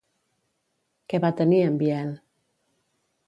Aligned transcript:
Què 1.11 1.19
va 1.27 1.31
tenir 1.41 1.59
en 1.65 1.77
Biel? 1.83 2.11